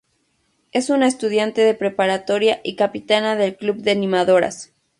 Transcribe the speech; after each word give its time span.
Es 0.71 0.89
una 0.89 1.05
estudiante 1.05 1.61
de 1.61 1.75
preparatoria 1.75 2.59
y 2.63 2.75
capitana 2.75 3.35
del 3.35 3.55
club 3.55 3.75
de 3.83 3.91
animadoras. 3.91 4.73